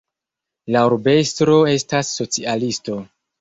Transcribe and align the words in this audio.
La 0.75 0.81
urbestro 0.91 1.59
estas 1.75 2.11
socialisto. 2.21 2.99